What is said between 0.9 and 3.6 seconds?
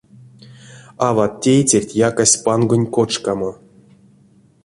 Ават-тейтерть якасть пангонь кочкамо.